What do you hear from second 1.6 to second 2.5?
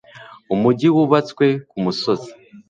ku musozi